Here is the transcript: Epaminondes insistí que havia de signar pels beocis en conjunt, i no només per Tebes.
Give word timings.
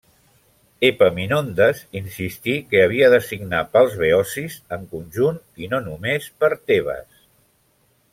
Epaminondes 0.87 1.81
insistí 1.99 2.55
que 2.71 2.81
havia 2.85 3.09
de 3.15 3.19
signar 3.25 3.59
pels 3.75 3.93
beocis 3.99 4.55
en 4.79 4.87
conjunt, 4.95 5.37
i 5.67 5.71
no 5.75 5.83
només 5.89 6.27
per 6.45 6.51
Tebes. 6.73 7.21